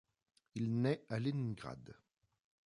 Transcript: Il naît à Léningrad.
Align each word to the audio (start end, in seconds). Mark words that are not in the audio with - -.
Il 0.55 0.81
naît 0.81 1.03
à 1.09 1.19
Léningrad. 1.19 1.95